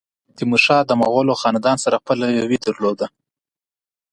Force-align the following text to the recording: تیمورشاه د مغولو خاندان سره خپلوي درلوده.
تیمورشاه 0.37 0.81
د 0.85 0.91
مغولو 1.01 1.39
خاندان 1.41 1.77
سره 1.83 1.99
خپلوي 2.01 2.57
درلوده. 2.65 3.07